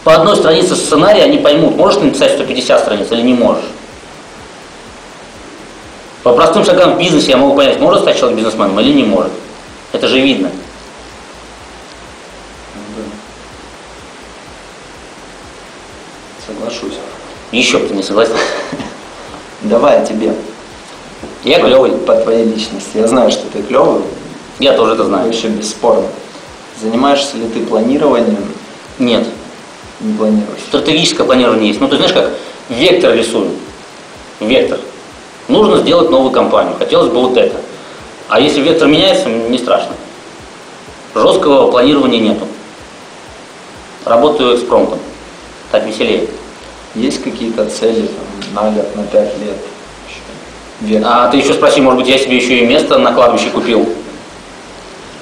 По 0.04 0.16
одной 0.16 0.36
странице 0.36 0.76
сценария 0.76 1.24
они 1.24 1.38
поймут, 1.38 1.76
можешь 1.76 2.00
ты 2.00 2.06
написать 2.06 2.34
150 2.34 2.80
страниц 2.80 3.12
или 3.12 3.22
не 3.22 3.34
можешь. 3.34 3.66
По 6.24 6.34
простым 6.34 6.66
шагам 6.66 6.96
в 6.96 7.00
бизнесе 7.00 7.32
я 7.32 7.38
могу 7.38 7.56
понять, 7.56 7.80
может 7.80 8.02
стать 8.02 8.18
человек 8.18 8.38
бизнесменом 8.38 8.80
или 8.80 8.94
не 8.94 9.04
может. 9.04 9.32
Это 9.94 10.08
же 10.08 10.20
видно. 10.20 10.52
Соглашусь. 16.46 16.98
Еще 17.52 17.80
ты 17.80 17.94
не 17.94 18.04
согласился. 18.04 18.44
Давай 19.62 20.06
тебе. 20.06 20.34
Я 21.44 21.60
клевый. 21.60 21.92
По 21.92 22.16
твоей 22.16 22.46
личности. 22.46 22.98
Я 22.98 23.08
знаю, 23.08 23.32
что 23.32 23.46
ты 23.48 23.64
клевый. 23.64 24.02
Я 24.60 24.74
тоже 24.74 24.94
это 24.94 25.06
знаю. 25.06 25.26
Вообще 25.26 25.48
бесспорно. 25.48 26.08
Занимаешься 26.82 27.38
ли 27.38 27.48
ты 27.48 27.66
планированием? 27.66 28.54
Нет. 29.00 29.26
Не 30.02 30.14
планируешь. 30.18 30.62
Стратегическое 30.68 31.24
планирование 31.24 31.70
есть. 31.70 31.80
Ну, 31.80 31.88
ты 31.88 31.96
знаешь 31.96 32.14
как? 32.14 32.30
Вектор 32.70 33.14
рисую. 33.14 33.52
Вектор. 34.40 34.80
Нужно 35.50 35.77
сделать 35.77 36.12
новую 36.12 36.32
компанию. 36.32 36.75
Хотелось 36.77 37.10
бы 37.12 37.20
вот 37.22 37.36
это. 37.36 37.58
А 38.29 38.39
если 38.39 38.62
вектор 38.62 38.88
меняется, 38.88 39.27
не 39.27 39.58
страшно. 39.58 39.94
Жесткого 41.15 41.72
планирования 41.72 42.20
нету. 42.20 42.46
Работаю 44.06 44.56
экспромтом. 44.56 45.00
Так 45.72 45.86
веселее. 45.86 46.27
Есть 46.94 47.24
какие-то 47.24 47.65
цели 47.65 48.08
там, 48.08 48.63
на 48.63 48.72
год, 48.72 48.96
на 48.96 49.03
пять 49.03 49.34
лет? 49.39 51.03
А 51.03 51.29
ты 51.29 51.38
еще 51.38 51.53
спроси, 51.53 51.82
может 51.82 52.00
быть, 52.00 52.08
я 52.08 52.18
себе 52.18 52.38
еще 52.38 52.60
и 52.60 52.65
место 52.65 53.00
на 53.00 53.12
кладбище 53.12 53.50
купил. 53.50 53.89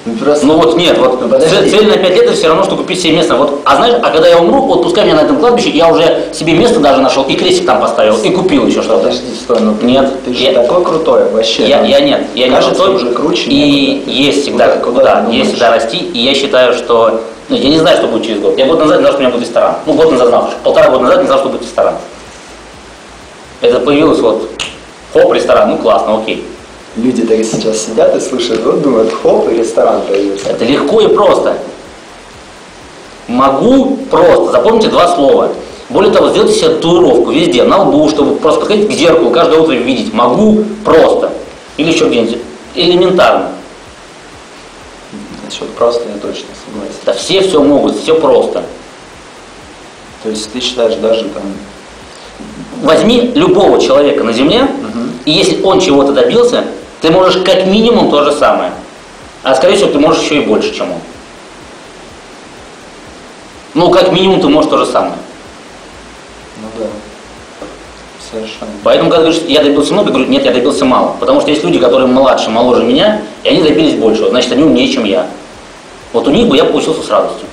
Ну, 0.06 0.14
просто... 0.16 0.46
Ну 0.46 0.56
вот 0.56 0.76
нет, 0.76 0.96
вот 0.98 1.20
Ну, 1.20 1.28
подожди. 1.28 1.70
цель, 1.70 1.86
на 1.88 1.96
5 1.98 2.10
лет 2.10 2.22
это 2.24 2.32
все 2.32 2.48
равно, 2.48 2.64
что 2.64 2.76
купить 2.76 3.00
себе 3.00 3.14
место. 3.16 3.34
Вот, 3.34 3.60
а 3.64 3.76
знаешь, 3.76 3.96
а 4.02 4.10
когда 4.10 4.28
я 4.28 4.38
умру, 4.38 4.62
вот 4.62 4.82
пускай 4.82 5.04
меня 5.04 5.16
на 5.16 5.20
этом 5.22 5.38
кладбище, 5.38 5.70
я 5.70 5.88
уже 5.92 6.28
себе 6.32 6.54
место 6.54 6.80
даже 6.80 7.02
нашел, 7.02 7.24
и 7.24 7.34
крестик 7.34 7.66
там 7.66 7.80
поставил, 7.80 8.16
и 8.22 8.30
купил 8.30 8.66
еще 8.66 8.80
что-то. 8.82 8.98
Подожди, 9.04 9.34
стой, 9.34 9.60
ну 9.60 9.74
Нет, 9.82 10.10
ты 10.24 10.32
же 10.34 10.42
я- 10.44 10.52
такой 10.54 10.82
крутой 10.84 11.30
вообще. 11.30 11.66
Я, 11.68 11.78
там. 11.78 11.86
я 11.86 12.00
нет, 12.00 12.22
я 12.34 12.48
Кажется, 12.48 12.70
не 12.70 12.76
крутой. 12.76 12.94
уже 12.96 13.10
круче 13.12 13.50
И 13.50 13.92
некуда. 13.96 14.10
есть 14.12 14.42
всегда 14.42 14.68
Куда- 14.68 14.84
куда, 14.84 15.16
куда 15.22 15.32
есть 15.36 15.50
всегда 15.50 15.70
расти. 15.70 15.98
И 15.98 16.18
я 16.20 16.34
считаю, 16.34 16.72
что 16.74 17.20
ну, 17.50 17.56
я 17.56 17.68
не 17.68 17.78
знаю, 17.78 17.96
что 17.98 18.06
будет 18.08 18.24
через 18.24 18.40
год. 18.40 18.56
Я 18.58 18.66
год 18.66 18.78
назад 18.78 19.00
знал, 19.00 19.12
что 19.12 19.18
у 19.18 19.20
меня 19.22 19.30
будет 19.32 19.42
ресторан. 19.46 19.74
Ну, 19.86 19.92
год 19.94 20.10
назад 20.12 20.28
знал, 20.28 20.50
полтора 20.62 20.90
года 20.90 21.04
назад 21.04 21.20
не 21.22 21.26
знал, 21.26 21.38
что 21.40 21.48
будет 21.48 21.62
ресторан. 21.62 21.94
Это 23.60 23.80
появилось 23.80 24.20
вот, 24.20 24.48
хоп, 25.12 25.32
ресторан, 25.34 25.70
ну 25.70 25.78
классно, 25.78 26.18
окей. 26.18 26.44
Люди 26.96 27.22
так 27.22 27.36
сейчас 27.44 27.86
сидят 27.86 28.16
и 28.16 28.20
слушают, 28.20 28.64
вот 28.64 28.82
думают, 28.82 29.12
хоп, 29.12 29.48
и 29.50 29.56
ресторан 29.56 30.02
появился. 30.02 30.48
Это 30.48 30.64
легко 30.64 31.00
и 31.00 31.08
просто. 31.08 31.58
Могу 33.28 33.98
просто. 34.10 34.52
Запомните 34.52 34.88
два 34.88 35.14
слова. 35.14 35.52
Более 35.90 36.12
того, 36.12 36.30
сделайте 36.30 36.54
себе 36.54 36.68
татуировку 36.70 37.30
везде, 37.30 37.62
на 37.62 37.82
лбу, 37.82 38.08
чтобы 38.08 38.36
просто 38.36 38.60
подходить 38.60 38.88
к 38.88 38.92
зеркалу, 38.92 39.30
каждое 39.30 39.60
утро 39.60 39.72
видеть. 39.72 40.12
Могу 40.12 40.64
просто. 40.84 41.32
Или 41.76 41.92
еще 41.92 42.08
где-нибудь. 42.08 42.38
Элементарно. 42.74 43.52
Насчет 45.44 45.68
просто 45.70 46.02
я 46.08 46.20
точно 46.20 46.48
согласен. 46.66 46.94
Да 47.04 47.12
все 47.12 47.42
все 47.42 47.62
могут, 47.62 47.96
все 47.96 48.14
просто. 48.14 48.64
То 50.22 50.30
есть 50.30 50.52
ты 50.52 50.60
считаешь 50.60 50.96
даже 50.96 51.24
там, 51.24 51.42
Возьми 52.82 53.32
любого 53.34 53.80
человека 53.80 54.22
на 54.22 54.32
Земле, 54.32 54.68
и 55.24 55.32
если 55.32 55.62
он 55.62 55.80
чего-то 55.80 56.12
добился, 56.12 56.64
ты 57.00 57.10
можешь 57.10 57.42
как 57.44 57.66
минимум 57.66 58.10
то 58.10 58.24
же 58.24 58.32
самое. 58.32 58.72
А 59.42 59.54
скорее 59.54 59.76
всего, 59.76 59.90
ты 59.90 59.98
можешь 59.98 60.22
еще 60.22 60.42
и 60.42 60.46
больше, 60.46 60.74
чем 60.74 60.90
он. 60.90 60.98
Ну, 63.74 63.90
как 63.90 64.12
минимум, 64.12 64.40
ты 64.40 64.48
можешь 64.48 64.70
то 64.70 64.78
же 64.78 64.86
самое. 64.86 65.14
ну 66.60 66.68
да, 66.78 66.86
совершенно. 68.30 68.70
Поэтому, 68.82 69.10
когда 69.10 69.24
говоришь, 69.24 69.42
я 69.46 69.62
добился 69.62 69.92
много, 69.92 70.08
я 70.08 70.14
говорю, 70.14 70.30
нет, 70.30 70.44
я 70.44 70.52
добился 70.52 70.84
мало. 70.84 71.16
Потому 71.20 71.40
что 71.40 71.50
есть 71.50 71.62
люди, 71.62 71.78
которые 71.78 72.08
младше, 72.08 72.50
моложе 72.50 72.82
меня, 72.82 73.22
и 73.44 73.48
они 73.48 73.62
добились 73.62 73.94
большего. 73.94 74.30
Значит, 74.30 74.52
они 74.52 74.64
умнее, 74.64 74.92
чем 74.92 75.04
я. 75.04 75.26
Вот 76.12 76.26
у 76.26 76.30
них 76.30 76.48
бы 76.48 76.56
я 76.56 76.64
получился 76.64 77.02
с 77.02 77.10
радостью. 77.10 77.46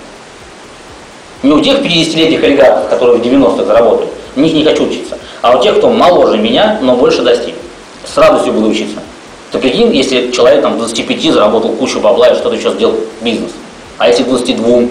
Не 1.43 1.51
у 1.51 1.59
тех 1.59 1.79
50-летних 1.79 2.43
олигархов, 2.43 2.89
которые 2.89 3.19
в 3.19 3.21
90-х 3.21 3.65
заработали, 3.65 4.09
у 4.35 4.39
них 4.39 4.53
не 4.53 4.63
хочу 4.63 4.87
учиться. 4.87 5.19
А 5.41 5.55
у 5.55 5.61
тех, 5.61 5.77
кто 5.77 5.89
моложе 5.89 6.37
меня, 6.37 6.79
но 6.81 6.95
больше 6.95 7.21
достиг. 7.21 7.53
С 8.03 8.17
радостью 8.17 8.53
буду 8.53 8.69
учиться. 8.69 8.99
Ты 9.51 9.59
прикинь, 9.59 9.95
если 9.95 10.31
человек 10.31 10.61
там 10.61 10.77
25 10.77 11.33
заработал 11.33 11.73
кучу 11.73 11.99
бабла 11.99 12.29
и 12.29 12.35
что-то 12.35 12.55
еще 12.55 12.71
сделал 12.71 12.95
бизнес. 13.21 13.51
А 13.97 14.07
если 14.07 14.23
к 14.23 14.27
22, 14.27 14.81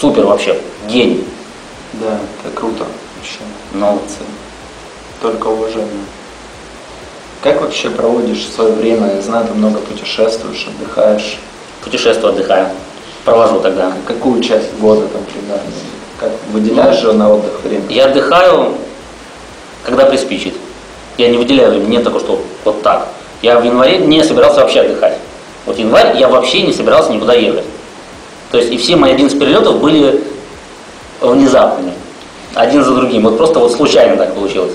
супер 0.00 0.24
вообще, 0.24 0.58
гений. 0.88 1.24
Да, 1.94 2.18
это 2.44 2.54
круто 2.54 2.84
вообще. 3.16 3.40
Но 3.72 3.92
Молодцы. 3.92 4.18
Только 5.20 5.48
уважение. 5.48 6.04
Как 7.42 7.60
вообще 7.60 7.90
проводишь 7.90 8.46
свое 8.46 8.72
время? 8.72 9.14
Я 9.14 9.22
знаю, 9.22 9.46
ты 9.46 9.54
много 9.54 9.78
путешествуешь, 9.78 10.66
отдыхаешь. 10.66 11.38
путешествую, 11.84 12.32
отдыхаю. 12.32 12.68
Провожу 13.24 13.60
тогда. 13.60 13.92
Какую 14.06 14.42
часть 14.42 14.74
года 14.78 15.06
там 15.08 15.22
примерно? 15.24 15.62
Как 16.18 16.32
выделяешь 16.52 17.00
же 17.00 17.12
на 17.12 17.32
отдых 17.32 17.60
время? 17.62 17.84
Я 17.88 18.06
отдыхаю, 18.06 18.74
когда 19.84 20.04
приспичит. 20.06 20.54
Я 21.16 21.28
не 21.28 21.36
выделяю 21.36 21.86
нет 21.86 22.04
такого, 22.04 22.20
что 22.20 22.40
вот 22.64 22.82
так. 22.82 23.08
Я 23.42 23.58
в 23.60 23.64
январе 23.64 23.98
не 23.98 24.22
собирался 24.24 24.60
вообще 24.60 24.80
отдыхать. 24.80 25.18
Вот 25.66 25.78
январь 25.78 26.16
я 26.18 26.28
вообще 26.28 26.62
не 26.62 26.72
собирался 26.72 27.12
никуда 27.12 27.34
ехать. 27.34 27.64
То 28.50 28.58
есть 28.58 28.72
и 28.72 28.78
все 28.78 28.96
мои 28.96 29.12
11 29.12 29.38
перелетов 29.38 29.80
были 29.80 30.24
внезапными. 31.20 31.92
Один 32.54 32.82
за 32.82 32.94
другим. 32.94 33.22
Вот 33.24 33.36
просто 33.36 33.58
вот 33.58 33.72
случайно 33.72 34.16
так 34.16 34.34
получилось. 34.34 34.72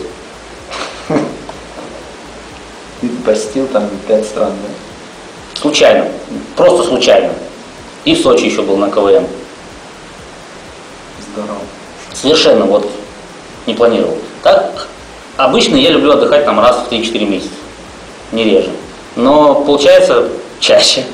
Ты 3.02 3.10
посетил 3.26 3.68
там 3.68 3.90
пять 4.08 4.26
стран, 4.26 4.52
да? 4.52 5.60
Случайно. 5.60 6.08
Просто 6.56 6.84
случайно. 6.84 7.34
И 8.06 8.16
в 8.16 8.22
Сочи 8.22 8.46
еще 8.46 8.62
был 8.62 8.78
на 8.78 8.90
КВМ. 8.90 9.28
Здорово. 11.34 11.60
Совершенно 12.14 12.66
вот 12.66 12.90
не 13.66 13.74
планировал. 13.74 14.18
Так, 14.42 14.88
обычно 15.38 15.76
я 15.76 15.90
люблю 15.90 16.12
отдыхать 16.12 16.46
там 16.46 16.60
раз 16.60 16.86
в 16.86 16.92
3-4 16.92 17.26
месяца. 17.26 17.50
Не 18.34 18.44
реже. 18.46 18.72
Но 19.16 19.62
получается 19.62 20.28
чаще. 20.60 21.06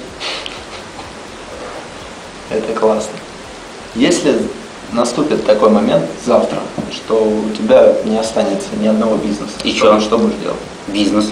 Это 2.49 2.73
классно. 2.73 3.11
Если 3.93 4.35
наступит 4.93 5.45
такой 5.45 5.69
момент 5.69 6.05
завтра, 6.25 6.59
что 6.91 7.15
у 7.15 7.55
тебя 7.55 7.93
не 8.05 8.17
останется 8.17 8.69
ни 8.81 8.88
одного 8.88 9.17
бизнеса. 9.17 9.51
И 9.63 9.75
что? 9.75 9.99
Что 9.99 10.17
будешь 10.17 10.38
делать? 10.41 10.57
Бизнес. 10.88 11.29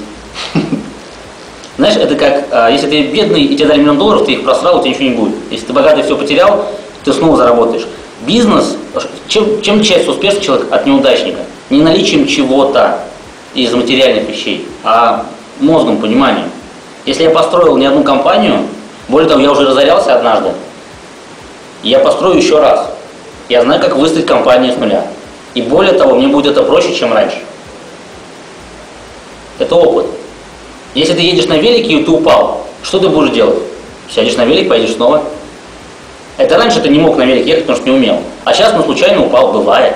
Знаешь, 1.77 1.95
это 1.95 2.15
как, 2.15 2.47
а, 2.51 2.69
если 2.69 2.89
ты 2.89 3.03
бедный 3.03 3.43
и 3.43 3.55
тебе 3.55 3.67
дали 3.67 3.79
миллион 3.79 3.97
долларов, 3.97 4.25
ты 4.25 4.33
их 4.33 4.43
просрал, 4.43 4.79
у 4.79 4.81
тебя 4.81 4.89
ничего 4.89 5.09
не 5.09 5.15
будет. 5.15 5.35
Если 5.51 5.67
ты 5.67 5.73
богатый 5.73 6.03
все 6.03 6.17
потерял, 6.17 6.67
ты 7.03 7.13
снова 7.13 7.37
заработаешь. 7.37 7.87
Бизнес, 8.25 8.75
чем, 9.27 9.61
чем 9.61 9.81
часть 9.83 10.07
успешный 10.07 10.41
человек 10.41 10.67
от 10.71 10.85
неудачника? 10.85 11.39
Не 11.69 11.81
наличием 11.81 12.27
чего-то 12.27 12.99
из 13.53 13.73
материальных 13.73 14.27
вещей, 14.27 14.67
а 14.83 15.25
мозгом, 15.59 15.97
пониманием. 15.97 16.49
Если 17.05 17.23
я 17.23 17.29
построил 17.29 17.77
не 17.77 17.85
одну 17.85 18.03
компанию, 18.03 18.65
более 19.07 19.29
того, 19.29 19.41
я 19.41 19.51
уже 19.51 19.65
разорялся 19.65 20.15
однажды, 20.15 20.51
я 21.83 21.99
построю 21.99 22.37
еще 22.37 22.59
раз. 22.59 22.89
Я 23.49 23.61
знаю, 23.61 23.81
как 23.81 23.95
выстроить 23.95 24.25
компанию 24.25 24.73
с 24.73 24.77
нуля. 24.77 25.07
И 25.53 25.61
более 25.61 25.93
того, 25.93 26.15
мне 26.15 26.27
будет 26.27 26.51
это 26.51 26.63
проще, 26.63 26.93
чем 26.93 27.13
раньше. 27.13 27.37
Это 29.57 29.75
опыт. 29.75 30.07
Если 30.93 31.13
ты 31.13 31.21
едешь 31.21 31.47
на 31.47 31.57
велике 31.57 31.93
и 31.93 32.03
ты 32.03 32.11
упал, 32.11 32.65
что 32.83 32.99
ты 32.99 33.07
будешь 33.07 33.33
делать? 33.33 33.59
Сядешь 34.09 34.35
на 34.35 34.45
велик, 34.45 34.69
поедешь 34.69 34.95
снова. 34.95 35.23
Это 36.37 36.57
раньше 36.57 36.81
ты 36.81 36.89
не 36.89 36.99
мог 36.99 37.17
на 37.17 37.23
велик 37.23 37.45
ехать, 37.45 37.63
потому 37.65 37.77
что 37.77 37.89
не 37.89 37.95
умел. 37.95 38.19
А 38.43 38.53
сейчас, 38.53 38.73
ну, 38.73 38.83
случайно 38.83 39.25
упал, 39.25 39.51
бывает. 39.51 39.95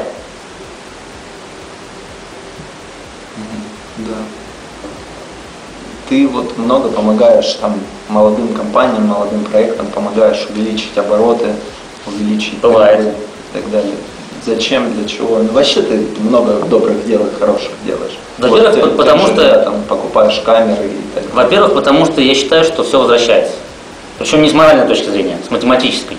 Ты 6.12 6.28
вот 6.28 6.58
много 6.58 6.90
помогаешь 6.90 7.54
там 7.62 7.80
молодым 8.10 8.50
компаниям, 8.50 9.06
молодым 9.08 9.46
проектам, 9.46 9.88
помогаешь 9.88 10.46
увеличить 10.50 10.98
обороты, 10.98 11.54
увеличить 12.06 12.60
Бывает. 12.60 13.00
и 13.00 13.58
так 13.58 13.72
далее. 13.72 13.94
Зачем, 14.46 14.94
для 14.94 15.08
чего? 15.08 15.38
Ну, 15.38 15.54
вообще 15.54 15.82
ты 15.82 16.06
много 16.20 16.66
добрых 16.66 17.08
дел 17.08 17.26
и 17.26 17.40
хороших 17.40 17.72
делаешь. 17.86 18.12
Во-первых, 18.40 18.74
ты- 18.74 18.82
ты 18.82 18.90
потому 18.90 19.22
же, 19.22 19.28
что- 19.28 19.36
да, 19.38 19.64
там 19.64 19.84
покупаешь 19.88 20.38
камеры 20.44 20.84
и 20.88 21.16
так 21.16 21.24
далее. 21.24 21.32
Во-первых, 21.34 21.76
потому 21.76 22.06
что 22.06 22.20
я 22.20 22.36
считаю, 22.36 22.66
что 22.66 22.84
все 22.84 23.00
возвращается. 23.00 23.54
Причем 24.20 24.42
не 24.42 24.50
с 24.50 24.54
моральной 24.54 24.88
точки 24.88 25.08
зрения, 25.08 25.38
с 25.48 25.50
математической. 25.50 26.18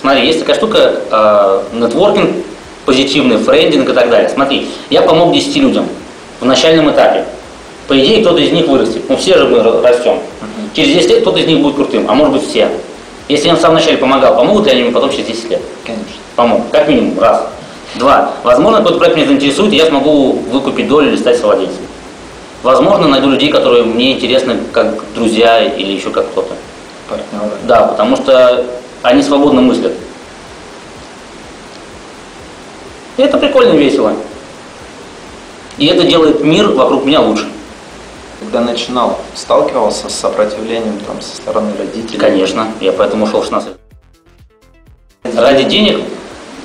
Смотри, 0.00 0.26
есть 0.26 0.40
такая 0.40 0.56
штука, 0.56 1.02
э, 1.08 1.62
нетворкинг, 1.72 2.30
позитивный, 2.84 3.36
френдинг 3.36 3.88
и 3.88 3.92
так 3.92 4.10
далее. 4.10 4.28
Смотри, 4.28 4.72
я 4.90 5.02
помог 5.02 5.32
10 5.32 5.60
людям 5.60 5.88
в 6.40 6.44
начальном 6.44 6.90
этапе. 6.90 7.26
По 7.88 7.98
идее, 7.98 8.20
кто-то 8.22 8.38
из 8.40 8.50
них 8.52 8.66
вырастет. 8.66 9.02
Ну, 9.08 9.16
все 9.16 9.38
же 9.38 9.44
мы 9.46 9.58
ра- 9.58 9.80
растем. 9.82 10.18
Через 10.74 10.94
10 10.94 11.10
лет 11.10 11.20
кто-то 11.22 11.38
из 11.38 11.46
них 11.46 11.60
будет 11.60 11.76
крутым, 11.76 12.06
а 12.10 12.14
может 12.14 12.34
быть 12.34 12.48
все. 12.48 12.68
Если 13.28 13.46
я 13.46 13.52
им 13.52 13.58
в 13.58 13.60
самом 13.60 13.76
начале 13.76 13.96
помогал, 13.98 14.36
помогут 14.36 14.66
ли 14.66 14.72
они 14.72 14.82
мне 14.82 14.90
потом 14.92 15.10
через 15.10 15.26
10 15.26 15.50
лет? 15.50 15.62
Конечно. 15.84 16.06
Помог. 16.34 16.70
Как 16.70 16.88
минимум. 16.88 17.18
Раз. 17.18 17.46
Два. 17.94 18.32
Возможно, 18.42 18.78
какой-то 18.78 18.98
проект 18.98 19.16
меня 19.16 19.26
заинтересует, 19.26 19.72
и 19.72 19.76
я 19.76 19.86
смогу 19.86 20.32
выкупить 20.50 20.88
долю 20.88 21.08
или 21.08 21.16
стать 21.16 21.38
совладельцем. 21.38 21.78
Возможно, 22.62 23.06
найду 23.08 23.30
людей, 23.30 23.50
которые 23.50 23.84
мне 23.84 24.12
интересны 24.12 24.58
как 24.72 25.02
друзья 25.14 25.62
или 25.64 25.92
еще 25.92 26.10
как 26.10 26.28
кто-то. 26.30 26.54
Партнеры. 27.08 27.52
Да, 27.64 27.82
потому 27.86 28.16
что 28.16 28.64
они 29.02 29.22
свободно 29.22 29.60
мыслят. 29.62 29.92
И 33.16 33.22
это 33.22 33.38
прикольно 33.38 33.74
и 33.74 33.78
весело. 33.78 34.12
И 35.78 35.86
это 35.86 36.02
делает 36.04 36.42
мир 36.42 36.68
вокруг 36.70 37.04
меня 37.04 37.20
лучше. 37.20 37.46
Когда 38.46 38.60
начинал, 38.60 39.18
сталкивался 39.34 40.08
с 40.08 40.14
сопротивлением 40.14 41.00
там, 41.00 41.20
со 41.20 41.34
стороны 41.36 41.72
родителей? 41.76 42.16
Конечно. 42.16 42.68
Я 42.80 42.92
поэтому 42.92 43.24
ушел 43.24 43.40
в 43.40 43.44
16 43.44 43.70
лет. 45.24 45.36
Ради 45.36 45.64
денег? 45.64 46.00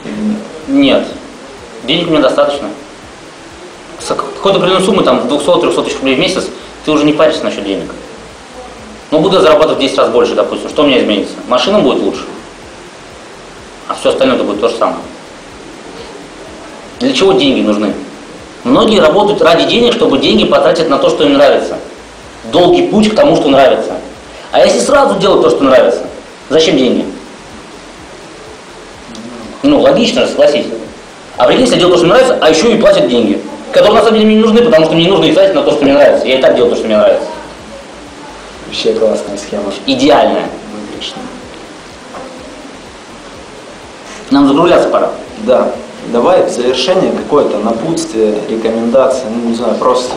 Или 0.06 0.14
нет? 0.14 0.38
Нет. 0.68 1.08
Денег 1.86 2.10
мне 2.10 2.20
достаточно. 2.20 2.70
С 4.00 4.06
какой-то 4.06 4.60
определенной 4.60 4.86
суммы, 4.86 5.02
там, 5.02 5.22
200-300 5.22 5.84
тысяч 5.84 5.98
рублей 5.98 6.16
в 6.16 6.20
месяц, 6.20 6.46
ты 6.86 6.92
уже 6.92 7.04
не 7.04 7.14
паришься 7.14 7.44
насчет 7.44 7.64
денег. 7.64 7.90
Но 9.10 9.20
буду 9.20 9.40
зарабатывать 9.40 9.78
в 9.78 9.82
10 9.82 9.98
раз 9.98 10.10
больше, 10.10 10.36
допустим. 10.36 10.70
Что 10.70 10.84
у 10.84 10.86
меня 10.86 11.00
изменится? 11.00 11.34
Машина 11.48 11.80
будет 11.80 12.04
лучше. 12.04 12.26
А 13.88 13.96
все 13.96 14.10
остальное 14.10 14.36
это 14.36 14.46
будет 14.46 14.62
то 14.62 14.70
же 14.70 14.76
самое. 14.76 15.02
Для 17.00 17.12
чего 17.12 17.34
деньги 17.34 17.62
нужны? 17.62 17.96
Многие 18.64 19.00
работают 19.00 19.42
ради 19.42 19.66
денег, 19.66 19.94
чтобы 19.94 20.20
деньги 20.20 20.46
потратить 20.46 20.90
на 20.90 20.98
то, 20.98 21.10
что 21.10 21.24
им 21.24 21.34
нравится. 21.34 21.78
Долгий 22.52 22.88
путь 22.88 23.10
к 23.10 23.16
тому, 23.16 23.36
что 23.36 23.50
нравится. 23.50 23.94
А 24.52 24.60
если 24.60 24.80
сразу 24.80 25.18
делать 25.20 25.42
то, 25.42 25.50
что 25.50 25.64
нравится, 25.64 26.02
зачем 26.50 26.78
деньги? 26.78 27.06
Ну, 29.64 29.80
логично 29.80 30.28
согласись. 30.28 30.66
А 31.38 31.46
прикинь, 31.46 31.62
если 31.62 31.76
я 31.76 31.80
делаю 31.80 31.94
то, 31.94 32.00
что 32.00 32.08
нравится, 32.08 32.38
а 32.42 32.50
еще 32.50 32.72
и 32.72 32.80
платят 32.80 33.08
деньги, 33.08 33.42
которые 33.72 33.94
на 33.94 34.02
самом 34.02 34.16
деле 34.16 34.26
мне 34.26 34.36
не 34.36 34.42
нужны, 34.42 34.62
потому 34.62 34.86
что 34.86 34.94
мне 34.94 35.06
не 35.06 35.10
нужно 35.10 35.26
их 35.26 35.34
тратить 35.34 35.56
на 35.56 35.64
то, 35.64 35.72
что 35.72 35.84
мне 35.84 35.94
нравится. 35.94 36.28
Я 36.28 36.38
и 36.38 36.42
так 36.42 36.56
делаю 36.56 36.72
то, 36.72 36.78
что 36.78 36.86
мне 36.86 36.98
нравится. 36.98 37.28
Вообще 38.68 38.94
классная 38.94 39.38
схема. 39.38 39.72
Идеальная. 39.86 40.50
Выигрышная. 40.74 41.24
Нам 44.30 44.48
закругляться 44.48 44.90
пора. 44.90 45.12
Да. 45.40 45.72
Давай 46.08 46.46
в 46.46 46.50
завершение 46.50 47.12
какое-то 47.12 47.58
напутствие, 47.60 48.36
рекомендации, 48.50 49.24
ну 49.30 49.50
не 49.50 49.56
знаю, 49.56 49.76
просто 49.76 50.14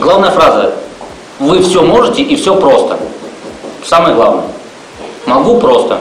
Главная 0.00 0.30
фраза. 0.30 0.74
Вы 1.38 1.60
все 1.62 1.82
можете 1.82 2.22
и 2.22 2.36
все 2.36 2.54
просто. 2.56 2.98
Самое 3.84 4.14
главное. 4.14 4.44
Могу 5.26 5.58
просто. 5.58 5.98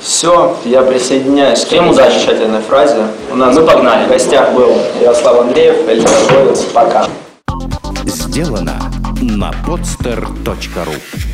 Все, 0.00 0.56
я 0.64 0.82
присоединяюсь 0.82 1.60
Всем 1.64 1.88
к 1.88 1.92
этой 1.92 1.94
удачи. 1.94 2.14
замечательной 2.18 2.60
фразе. 2.60 3.06
У 3.32 3.36
нас 3.36 3.54
Мы 3.56 3.62
погнали. 3.64 4.04
в 4.04 4.08
гостях 4.08 4.52
был 4.52 4.70
Ярослав 5.00 5.40
Андреев, 5.40 5.88
Эльдар. 5.88 6.12
Пока. 6.72 7.06
Сделано 8.06 8.78
на 9.20 9.50
podster.ru 9.66 11.33